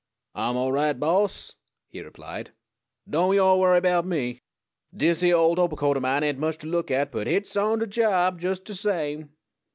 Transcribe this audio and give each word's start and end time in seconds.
"Ah'm 0.33 0.57
all 0.57 0.71
right, 0.71 0.99
Boss," 0.99 1.53
he 1.87 2.01
replied. 2.01 2.53
"Don't 3.07 3.35
yo' 3.35 3.59
worry 3.59 3.77
erbout 3.77 4.03
me. 4.03 4.41
Dis 4.91 5.21
yere 5.21 5.35
old 5.37 5.59
obercoat 5.59 5.95
o' 5.95 5.99
mine 5.99 6.23
ain't 6.23 6.39
much 6.39 6.57
to 6.57 6.67
look 6.67 6.89
at; 6.89 7.11
but 7.11 7.27
hit's 7.27 7.55
on 7.55 7.77
de 7.77 7.85
job 7.85 8.41
jes' 8.41 8.57
de 8.57 8.73
same." 8.73 9.29